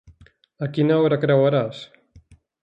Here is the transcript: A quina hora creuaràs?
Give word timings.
A 0.67 0.69
quina 0.77 0.97
hora 1.01 1.19
creuaràs? 1.27 1.83